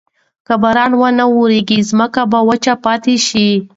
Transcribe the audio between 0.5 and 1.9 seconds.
باران ونه وریږي،